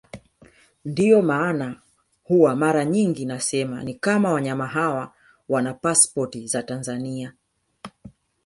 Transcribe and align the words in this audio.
Ndio 0.85 1.21
maana 1.21 1.81
huwa 2.23 2.55
mara 2.55 2.85
nyingi 2.85 3.25
nasema 3.25 3.83
ni 3.83 3.93
kama 3.93 4.33
wanyama 4.33 4.67
hawa 4.67 5.13
wana 5.49 5.73
pasipoti 5.73 6.47
za 6.47 6.63
Tanzania 6.63 7.33